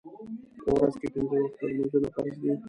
[0.63, 2.51] په ورځ کې پنځه وخته لمونځ فرض دی.